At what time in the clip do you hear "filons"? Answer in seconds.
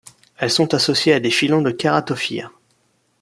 1.29-1.61